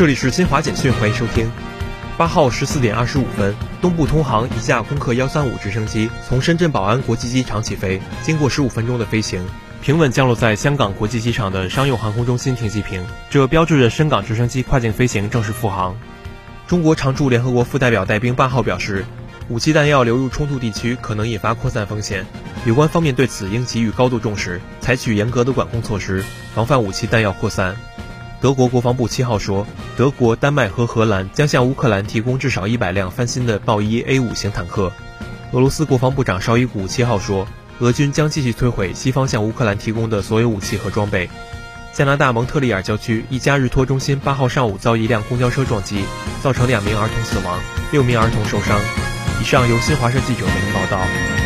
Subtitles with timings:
[0.00, 1.46] 这里是新华简讯，欢迎收听。
[2.16, 9.46] 八号十四点二十五分，东部通航一架空客幺三五直升机从深圳宝安国际机场起飞，经过十五分钟的飞行，
[9.82, 15.94] 平稳降落在香港国际机场的商用航空中心停机坪，这标志着深港直升机跨境飞行正式复航。
[16.66, 19.04] 中国常驻联合国副代表戴兵八号表示，
[19.50, 22.24] 武器弹药流入冲突地区可能引发扩散风险，
[22.64, 27.76] 有关方面对此应给予高度重视，采取严格的管控措施，防范武器弹药扩散。
[28.42, 29.66] 德国国防部七号说，
[30.00, 34.90] 德国、丹麦和荷兰将向乌克兰提供至少一百辆翻新的豹一 A 五型坦克。
[35.52, 37.46] 俄罗斯国防部长绍伊古七号说，
[37.80, 41.28] 俄军将继续摧毁西方向乌克兰提供的所有武器和装备。
[41.92, 46.02] 加拿大蒙特利尔郊区一家日托中心八号上午遭一辆公交车撞击，
[46.42, 47.60] 造成两名儿童死亡，
[47.92, 48.80] 六名儿童受伤。
[49.38, 51.39] 以上由新华社记者为您报道。